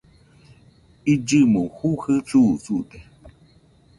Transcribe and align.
illɨmo 1.13 1.61
jujɨ 1.77 2.15
susude 2.29 2.97